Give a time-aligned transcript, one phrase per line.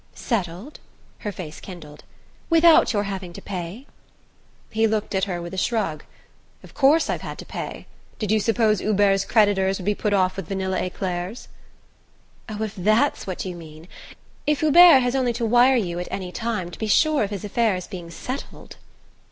[0.15, 0.79] "Settled?"
[1.19, 2.03] Her face kindled.
[2.49, 3.85] "Without your having to pay?"
[4.71, 6.03] He looked at her with a shrug.
[6.63, 7.85] "Of course I've had to pay.
[8.17, 11.49] Did you suppose Hubert's creditors would be put off with vanilla eclairs?"
[12.49, 13.87] "Oh, if THAT'S what you mean
[14.47, 17.45] if Hubert has only to wire you at any time to be sure of his
[17.45, 18.77] affairs being settled